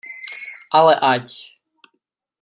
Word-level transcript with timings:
Ale 0.77 0.95
ať! 1.01 1.27